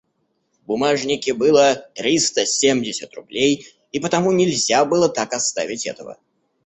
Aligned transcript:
В 0.63 0.65
бумажнике 0.65 1.31
было 1.35 1.75
триста 1.93 2.47
семьдесят 2.47 3.13
рублей, 3.13 3.67
и 3.91 3.99
потому 3.99 4.31
нельзя 4.31 4.83
было 4.83 5.09
так 5.09 5.31
оставить 5.31 5.85
этого. 5.85 6.17